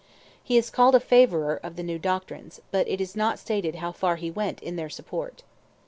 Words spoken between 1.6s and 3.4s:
of the new doctrines, but it is not